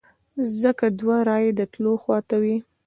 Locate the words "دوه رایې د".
0.99-1.61